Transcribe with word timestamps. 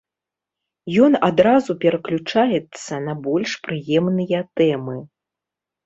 Ён 1.07 1.17
адразу 1.29 1.71
пераключаецца 1.85 2.93
на 3.07 3.13
больш 3.31 3.51
прыемныя 3.71 4.39
тэмы. 4.61 5.01